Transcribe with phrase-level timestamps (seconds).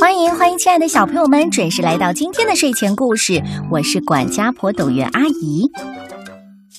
[0.00, 3.42] 欢迎欢迎，亲爱的小朋友们，准时来到今天的睡前故事。
[3.70, 5.70] 我是管家婆董月阿姨。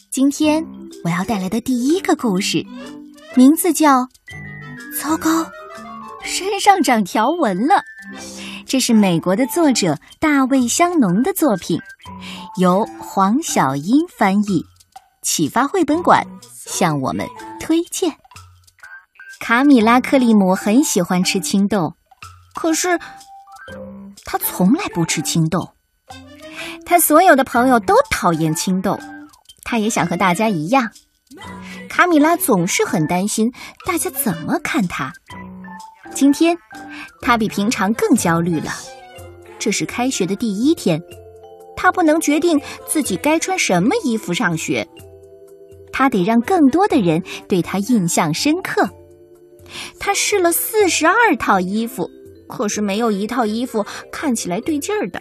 [0.09, 0.66] 今天
[1.04, 2.66] 我要带来的第一个故事，
[3.36, 4.00] 名字叫
[5.00, 5.46] 《糟糕，
[6.24, 7.76] 身上长条纹了》。
[8.66, 11.80] 这是美国的作者大卫·香农的作品，
[12.58, 14.66] 由黄小英翻译，
[15.22, 17.28] 启发绘本馆向我们
[17.60, 18.16] 推荐。
[19.40, 21.94] 卡米拉·克利姆很喜欢吃青豆。
[22.54, 23.00] 可是，
[24.26, 25.70] 他从来不吃青豆。
[26.86, 29.00] 他所有的朋友都讨厌青豆，
[29.64, 30.92] 他也想和大家一样。
[31.90, 33.52] 卡米拉总是很担心
[33.86, 35.12] 大家怎么看他。
[36.14, 36.58] 今天，
[37.22, 38.72] 他比平常更焦虑了。
[39.58, 41.02] 这是开学的第一天，
[41.78, 44.86] 他不能决定自己该穿什么衣服上学。
[45.94, 48.90] 他得让更多的人对他印象深刻。
[50.00, 52.09] 他试了四十二套衣服。
[52.52, 55.20] 可是没有一套衣服看起来对劲儿的。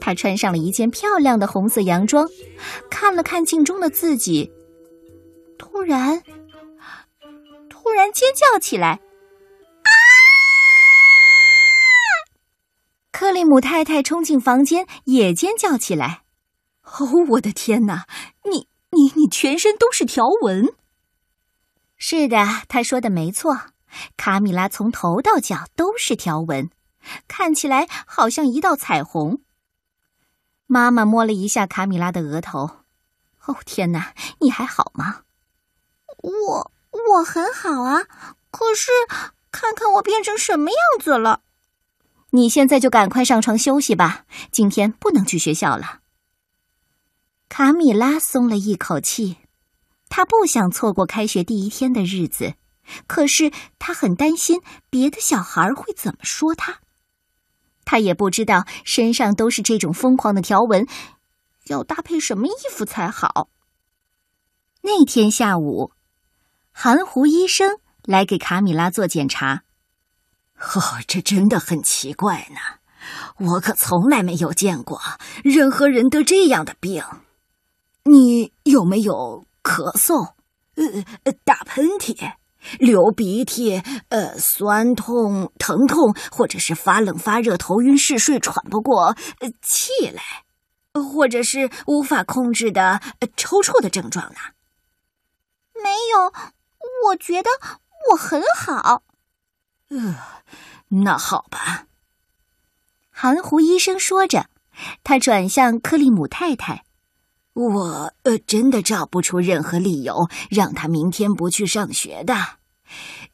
[0.00, 2.24] 他穿上了一件漂亮的红色洋装，
[2.88, 4.50] 看了看镜中的自己，
[5.58, 6.22] 突然，
[7.68, 9.00] 突然尖叫起来！
[13.10, 16.22] 克里姆太太冲进房间，也尖叫起来。
[16.84, 18.06] 哦，我的天哪！
[18.48, 20.68] 你、你、你全身都是条纹。
[21.96, 23.56] 是的，他说的没错。
[24.16, 26.70] 卡米拉从头到脚都是条纹，
[27.26, 29.42] 看起来好像一道彩虹。
[30.66, 32.70] 妈妈摸了一下卡米拉的额头
[33.46, 35.22] ，“哦，天哪，你还好吗
[36.22, 38.04] ？”“我我很好啊，
[38.50, 38.90] 可是
[39.50, 41.40] 看看我变成什么样子了。
[42.30, 46.00] ”“你现在就赶快上床休息吧，今天不能去学校了。”
[47.48, 49.38] 卡米拉松了一口气，
[50.10, 52.56] 她不想错过开学第一天的日子。
[53.06, 56.80] 可是他很担心别的小孩会怎么说他，
[57.84, 60.86] 他也不知道身上都是这种疯狂的条纹，
[61.66, 63.48] 要搭配什么衣服才好。
[64.82, 65.92] 那天下午，
[66.72, 69.64] 含糊医生来给卡米拉做检查。
[70.60, 72.60] 哦，这真的很奇怪呢，
[73.38, 75.00] 我可从来没有见过
[75.44, 77.04] 任何人得这样的病。
[78.04, 80.34] 你有没有咳嗽？
[81.24, 82.34] 呃，打喷嚏？
[82.78, 89.16] 流鼻涕，呃，酸痛、疼痛，或者是发冷发热、头晕嗜睡、喘不过
[89.62, 90.22] 气来，
[90.92, 93.00] 或者是无法控制的
[93.36, 94.38] 抽搐的症状呢？
[95.74, 96.32] 没有，
[97.08, 97.48] 我觉得
[98.10, 99.04] 我很好。
[99.90, 100.16] 呃，
[100.88, 101.86] 那好吧。
[103.10, 104.46] 含糊医生说着，
[105.02, 106.84] 他转向克利姆太太。
[107.58, 112.36] 我呃，真的找不出任何理由让他明天不去上学的。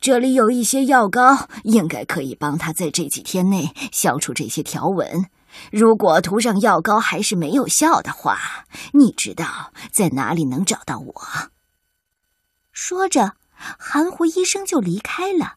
[0.00, 5.26] 这里有一些药膏，应该可以帮他在这几天内消除这些条纹。
[5.70, 8.64] 如果涂上药膏还是没有效的话，
[8.94, 11.14] 你知道在哪里能找到我？
[12.72, 15.56] 说着，含糊医生就离开了。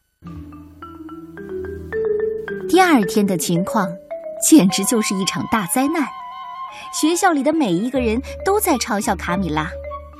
[2.67, 3.87] 第二天的情况
[4.45, 6.05] 简直就是一场大灾难。
[6.93, 9.69] 学校里的每一个人都在嘲笑卡米拉，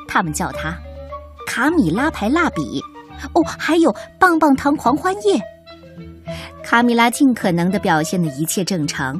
[0.08, 0.78] 他们叫她
[1.48, 2.84] “卡米拉牌蜡笔”。
[3.34, 5.42] 哦，还有棒棒糖狂欢夜。
[6.64, 9.20] 卡米拉尽可能的表现的一切正常，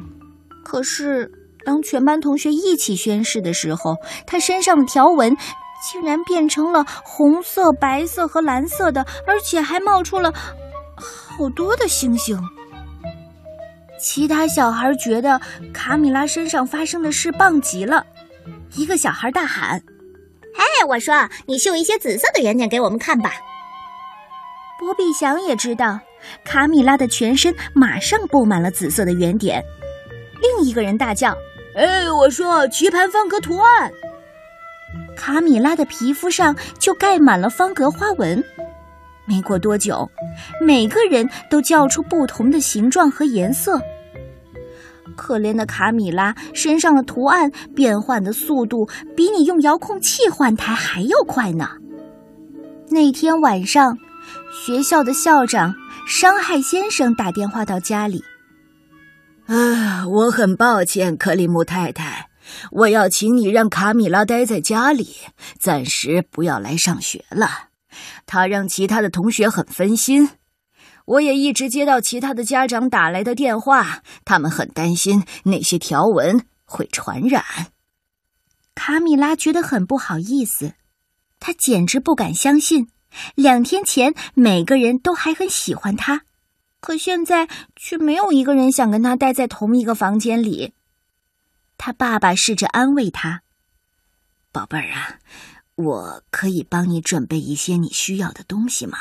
[0.64, 1.28] 可是
[1.64, 5.36] 当全班同学一起宣誓的时候，她身上的条纹
[5.90, 10.32] 竟然变成了红色、白色和蓝色的，而且还冒出了
[10.94, 12.38] 好多的星星。
[13.98, 15.40] 其他小孩觉得
[15.72, 18.04] 卡米拉身上发生的事棒极了，
[18.74, 19.82] 一个小孩大喊
[20.54, 23.32] ：“嘿，我说，你绣一些紫色的圆点给我们看吧。”
[24.78, 25.98] 波比想也知道，
[26.44, 29.62] 卡米拉的全身马上布满了紫色的圆点。
[30.40, 31.36] 另一个人大叫
[31.74, 33.90] ：“哎，我说棋盘方格图案！”
[35.16, 38.42] 卡米拉的皮肤上就盖满了方格花纹。
[39.28, 40.10] 没过多久，
[40.64, 43.80] 每个人都叫出不同的形状和颜色。
[45.16, 51.68] 可怜的卡米拉身上的图案变换的速度比你用遥控器换台还要快呢。
[52.88, 53.96] 那天晚上。
[54.52, 55.74] 学校的校长
[56.06, 58.22] 伤害先生打电话到家里。
[59.46, 62.28] 啊，我很抱歉，克里姆太太，
[62.70, 65.16] 我要请你让卡米拉待在家里，
[65.58, 67.67] 暂时不要来上学了。
[68.26, 70.30] 他让其他的同学很分心。
[71.04, 77.42] 我也一直接到其他的家长打来的电话，他们很担心那些条纹会传染。
[78.74, 80.74] 卡米拉觉得很不好意思，
[81.40, 82.90] 她简直不敢相信。
[83.34, 86.22] 两天前，每个人都还很喜欢他，
[86.78, 90.74] 可现在却没有一个人想跟他待在同一个房间里。
[91.78, 93.42] 他爸爸试着安慰他
[94.52, 95.18] ：“宝贝儿啊，
[95.78, 98.98] 我可以帮你准备一些你需要的东西吗？”“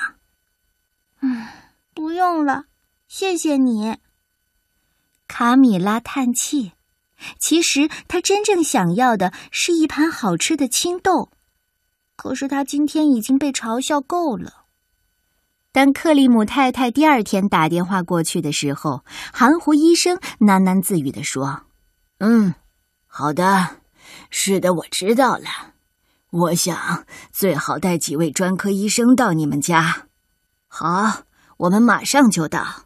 [1.22, 1.48] 嗯，
[1.94, 2.66] 不用了，
[3.08, 3.98] 谢谢你。”
[5.28, 6.74] 卡米拉叹气。
[7.40, 11.32] 其实他真正想要的是一盘好吃的青豆，
[12.16, 14.66] 可是他今天已经被嘲笑够了。
[15.72, 19.04] 当克里姆太太第二天打电话过去的时候，
[19.34, 21.64] 含糊医生喃喃自语的说
[22.22, 22.54] ：“嗯，
[23.08, 23.78] 好的，
[24.30, 25.74] 是的，我知道了。
[26.32, 30.08] 我想最好带几位专科医生到你们家。
[30.68, 31.24] 好，
[31.58, 32.84] 我们马上就到。”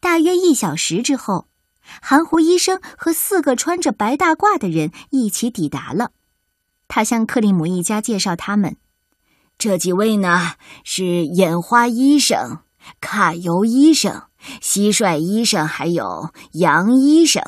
[0.00, 1.46] 大约一小时之后。
[2.02, 6.12] 含糊医生和四个穿着白大褂的人一起抵达了。
[6.86, 8.76] 他向克里姆一家介绍他们：
[9.58, 10.52] 这几位呢
[10.84, 12.58] 是眼花医生、
[13.00, 14.24] 卡尤医生、
[14.60, 17.42] 蟋蟀医生，还有杨医生。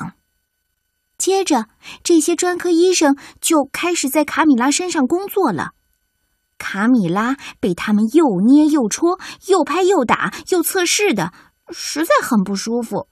[1.23, 1.69] 接着，
[2.03, 5.71] 这些专科医生就开始在卡米拉身上工作了。
[6.57, 9.17] 卡米拉被他们又捏又戳、
[9.47, 11.31] 又拍又打、又测试的，
[11.69, 13.07] 实在很不舒服。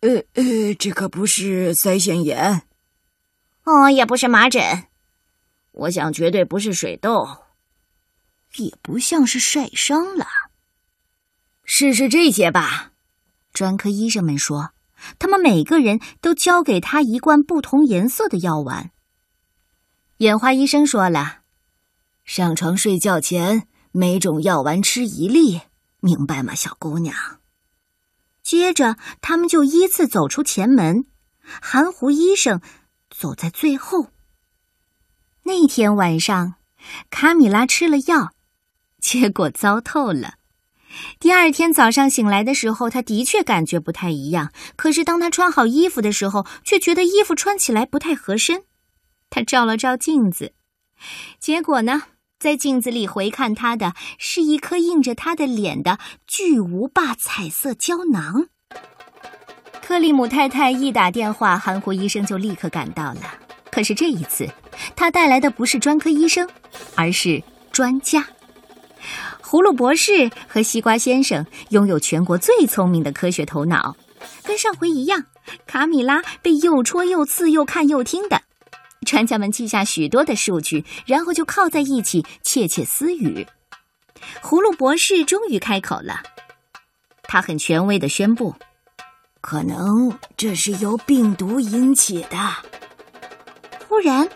[0.00, 2.64] 呃呃，这可不是腮腺炎，
[3.64, 4.84] 哦，也不是麻疹，
[5.72, 7.26] 我想绝对不是水痘，
[8.56, 10.26] 也不像是晒伤了。
[11.64, 12.92] 试试这些吧，
[13.54, 14.72] 专科医生们说，
[15.18, 18.90] 他们每个人都交给他一罐不同颜色的药丸。
[20.18, 21.40] 眼花医生说了，
[22.24, 25.60] 上床睡觉前每种药丸吃一粒，
[26.00, 27.14] 明白吗，小姑娘？
[28.42, 31.04] 接着，他们就依次走出前门。
[31.62, 32.60] 含糊医生
[33.08, 34.08] 走在最后。
[35.44, 36.54] 那天晚上，
[37.08, 38.32] 卡米拉吃了药，
[39.00, 40.34] 结果糟透了。
[41.18, 44.50] 第二天早上醒来的时候，他的确感觉不太一样。
[44.76, 48.62] 可是当他穿好衣服的时候，却觉得衣服穿起来不太合身。
[49.30, 50.52] 他照了照镜子，
[51.38, 52.02] 结果呢？
[52.38, 58.48] 在镜子里回看他的是一颗印着他的脸的巨无霸彩色胶囊。
[59.82, 63.20] 克里姆太太一打电话，含糊医生就立刻赶到了。
[63.70, 64.46] 可是这一次，
[64.94, 66.46] 他带来的不是专科医生，
[66.94, 68.22] 而是专家。
[69.42, 73.96] 葫芦博士和西瓜先生拥有全国最聪明的科学头脑，
[74.44, 75.24] 跟上回一样，
[75.66, 78.42] 卡米拉被又戳又刺又看又听的。
[79.04, 83.46] 专家们记下许多的数据，然后就靠在一起窃窃私语。
[84.42, 86.20] 葫芦博士终于开口了，
[87.22, 88.52] 他很权威的宣布
[89.40, 92.36] ：“可能这是由病毒引起的。”
[93.86, 94.28] 忽然，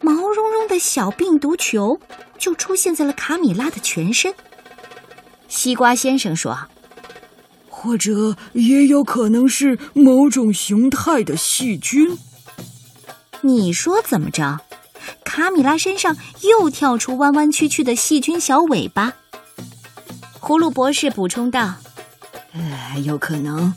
[0.00, 2.00] 毛茸茸的小病毒球
[2.42, 4.34] 就出现在了卡米拉的全身。
[5.46, 6.58] 西瓜先生说
[7.70, 12.18] ：“或者也有可能是某种形态的细菌。”
[13.42, 14.58] 你说怎么着？
[15.24, 19.12] 卡米拉身上又跳出弯弯曲曲的细菌小尾巴。
[20.40, 21.74] 葫芦博士补充道
[22.54, 23.72] ：“呃，有可能，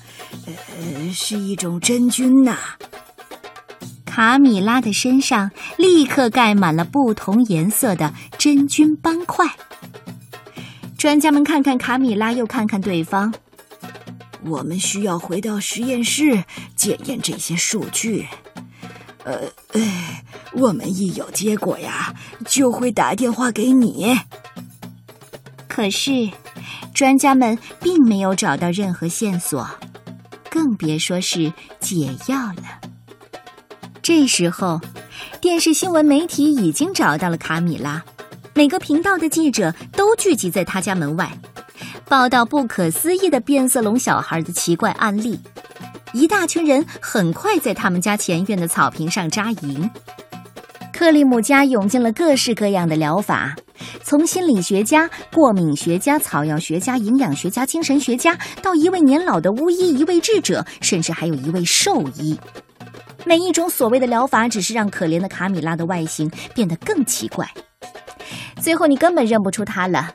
[0.48, 2.58] 呃，是一种真菌呐。”
[4.16, 9.46] 卡米拉的身上立刻盖满了不同颜色的真菌斑块。
[10.98, 13.34] 专家们看看卡米拉，又看看对方。
[14.46, 16.46] 我们需要回到实验室
[16.78, 18.26] 检验这些数据。
[19.26, 20.24] 呃，哎，
[20.54, 22.16] 我们一有结果呀，
[22.48, 24.18] 就会打电话给你。
[25.68, 26.30] 可是，
[26.94, 29.70] 专家们并没有找到任何线索，
[30.50, 31.52] 更别说是
[31.82, 32.85] 解药了。
[34.06, 34.80] 这时候，
[35.42, 38.06] 电视新闻媒体已经找到了卡米拉，
[38.54, 41.36] 每个频道的记者都聚集在他家门外，
[42.08, 45.40] 报道不可思议的变色龙小孩的奇怪案例。
[46.14, 49.90] 一大群人很快在他们家前院的草坪上扎营。
[50.94, 53.56] 克里姆家涌进了各式各样的疗法，
[54.04, 62.38] 从心理学家、过敏学家、草药学家、营养学家、精神学家，到一位年老的巫医、一位智者，甚至还有一位兽医。
[63.26, 67.50] 每一种所谓的疗法，只是让可怜的卡米拉的外形变得更奇怪。
[68.62, 70.14] 最后，你根本认不出她了。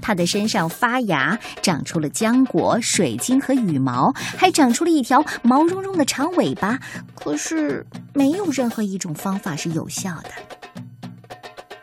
[0.00, 6.78] 她的身上发芽，长出了浆果、水晶和羽毛，还长出了一条毛茸茸的长尾巴。
[7.14, 10.30] 可是，没有任何一种方法是有效的。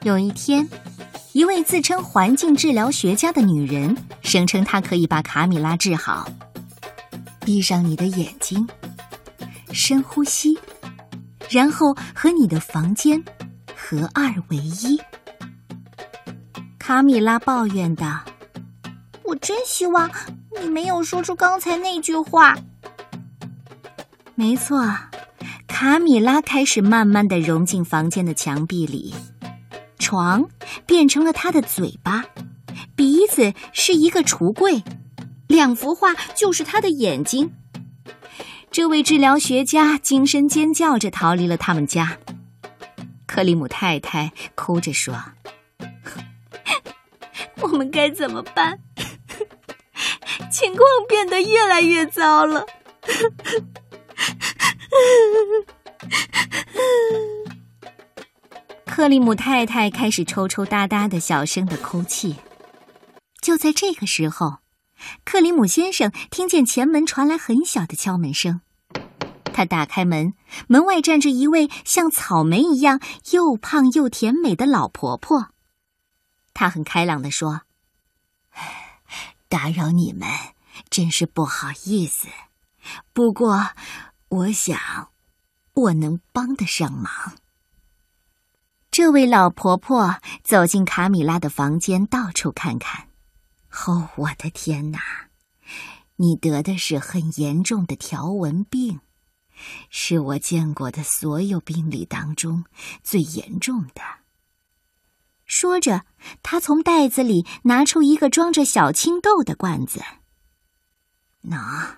[0.02, 0.68] 有一天，
[1.32, 6.30] 一位自称环境治疗学家的女人声称她可以把卡米拉治好。
[7.42, 8.68] 闭上你的眼睛，
[9.72, 10.60] 深呼吸，
[11.50, 13.22] 然后和你的房间
[13.76, 15.00] 合二为一。
[16.78, 18.22] 卡米拉抱怨道
[19.24, 20.10] ：“我真希望
[20.60, 22.56] 你没有说出刚才那句话。
[24.36, 24.84] 没错，
[25.68, 29.14] 卡米拉开始慢慢的融进房间的墙壁里，
[30.00, 30.44] 床
[30.86, 32.24] 变成了他的嘴巴，
[32.96, 34.82] 鼻子是一个橱柜，
[35.48, 37.52] 两幅画就是他的眼睛。
[38.72, 42.18] 这位治疗学家惊声尖叫着逃离了他们家。
[43.26, 45.16] 克里姆太太哭着说
[47.62, 48.80] ：“我们该怎么办？
[50.52, 52.66] 情况变得越来越糟了。
[58.86, 62.36] ”克里姆太太开始抽抽搭搭的小声的哭泣。
[63.42, 64.58] 就在这个时候，
[65.24, 68.62] 克里姆先生听见前门传来很小的敲门声。
[69.54, 70.34] 他打开门，
[70.68, 73.00] 门外站着一位像草莓一样
[73.32, 75.50] 又胖又甜美的老婆婆。
[76.54, 77.62] 她很开朗地说
[79.50, 80.28] ：“打扰你们，
[80.90, 82.28] 真是不好意思。
[83.14, 83.72] 不过……”
[84.30, 85.10] 我想，
[85.74, 87.12] 我能帮得上忙。
[88.92, 93.09] 这位老婆婆走进卡米拉的房间，到处看看。
[93.72, 95.00] 哦，我的天哪！
[96.18, 99.00] 你得的是很严重的条纹病，
[99.90, 102.66] 是我见过的所有病例当中
[103.04, 104.02] 最严重的。
[105.46, 106.06] 说着，
[106.44, 110.04] 他从袋子里拿出一个装着小青豆的罐子。
[111.44, 111.98] 喏，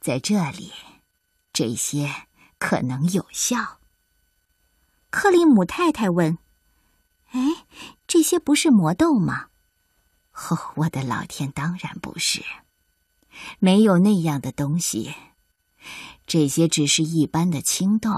[0.00, 0.72] 在这里。
[1.52, 2.12] 这些
[2.58, 3.78] 可能有效。
[5.08, 6.36] 克里姆太太问
[7.32, 7.64] ：“哎，
[8.06, 9.46] 这些不是魔豆吗
[10.36, 12.42] ？”“哦， 我的老天，当然不是，
[13.58, 15.14] 没有那样的东西。
[16.26, 18.10] 这些只是一般的青豆。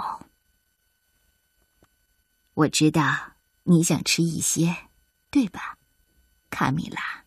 [2.54, 3.34] 我知道
[3.64, 4.88] 你想吃一些，
[5.30, 5.78] 对吧，
[6.50, 7.24] 卡米拉？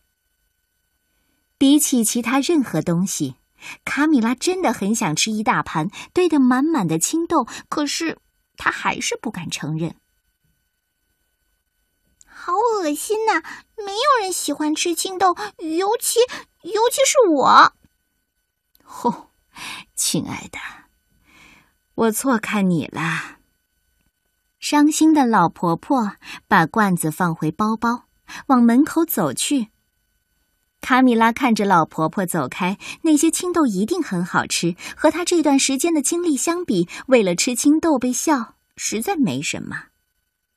[1.58, 3.36] 比起其他任何东西。”
[3.86, 8.18] 卡米拉真的很想吃一大盘堆得满满的青豆，可是
[8.58, 10.01] 她还是不敢承认。
[12.92, 13.42] 好恶心呐！
[13.78, 16.20] 没有人喜欢吃青豆，尤其
[16.64, 17.74] 尤其是我。
[19.04, 19.30] 哦，
[19.96, 20.60] 亲爱的，
[21.96, 23.38] 我错看你了。
[24.60, 26.18] 伤心的老婆婆
[26.50, 28.08] 把罐子放回包包，
[28.48, 29.70] 往门口走去。
[30.82, 34.76] 卡米拉看着老婆婆走开，那些青豆一定很好吃。
[34.98, 39.86] 和她这段时间的经历相比，为了吃青豆被笑，实在没什么。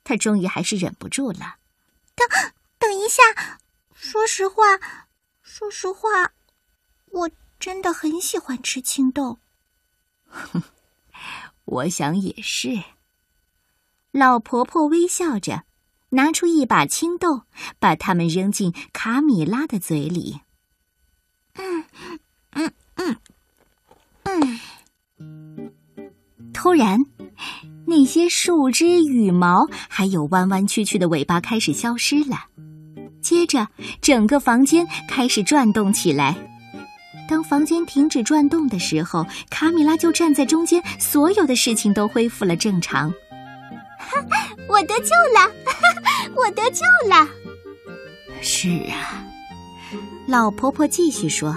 [0.02, 1.56] 她终于还是忍不住了。
[2.14, 3.22] 等，等一下，
[3.94, 4.64] 说实话，
[5.42, 6.32] 说实话，
[7.10, 9.38] 我真的很喜欢吃青豆。
[10.26, 10.62] 哼，
[11.64, 12.82] 我想也是。
[14.10, 15.64] 老婆婆微笑着。
[16.10, 17.42] 拿出一把青豆，
[17.80, 20.42] 把它们扔进卡米拉的嘴里。
[21.54, 21.84] 嗯
[22.52, 23.16] 嗯嗯
[24.22, 25.72] 嗯。
[26.52, 27.00] 突然，
[27.96, 32.46] 那些树枝、羽毛还有弯弯曲曲的尾巴开始消失了。
[33.22, 33.68] 接着，
[34.02, 36.34] 整个房间开始转动起来。
[37.28, 43.14] 当房间停止转动的时候，卡米拉就站在中间，所有的事情都恢复了正常。
[44.68, 45.48] 我得救了！
[46.34, 47.28] 我得救了！
[48.42, 49.24] 是啊，
[50.26, 51.56] 老婆婆继续说：“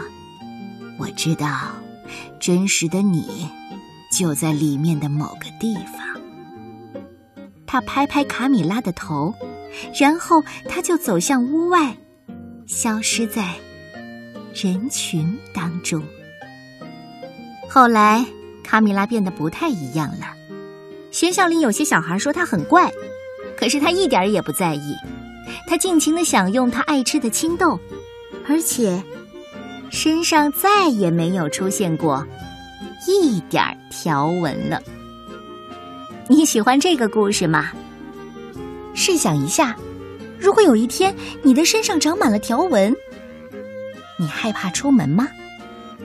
[0.99, 1.49] 我知道，
[2.39, 3.49] 真实的你
[4.15, 5.97] 就在里面的某个地方。”
[7.67, 9.35] 他拍拍卡米拉的头，
[9.99, 11.95] 然后他就走向屋外，
[12.65, 13.53] 消失在
[14.53, 16.01] 人群当中。
[17.69, 18.25] 后来，
[18.63, 20.33] 卡米拉变得不太一样了。
[21.11, 22.89] 学校里有些小孩说他很怪，
[23.57, 24.95] 可是他一点也不在意。
[25.67, 27.79] 他尽情的享用他爱吃的青豆，
[28.47, 29.03] 而且
[29.89, 32.25] 身上再也没有出现过
[33.07, 34.81] 一点条纹了。
[36.29, 37.71] 你喜欢这个故事吗？
[38.93, 39.75] 试想一下，
[40.37, 42.95] 如果有一天你的身上长满了条纹，
[44.17, 45.27] 你害怕出门吗？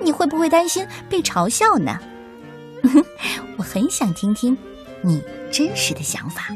[0.00, 1.99] 你会不会担心被嘲笑呢？
[3.57, 4.57] 我很想听听。
[5.05, 6.49] 你真实的想法。